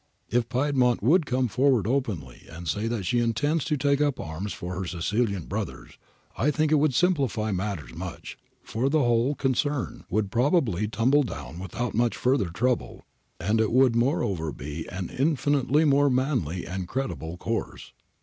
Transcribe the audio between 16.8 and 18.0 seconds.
creditable course.'